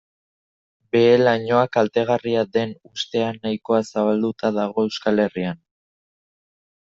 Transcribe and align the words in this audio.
Behe-lainoa 0.95 1.65
kaltegarria 1.75 2.45
den 2.57 2.73
ustea 2.91 3.27
nahikoa 3.35 3.81
zabalduta 3.91 4.51
dago 4.57 4.87
Euskal 4.89 5.23
Herrian. 5.27 5.61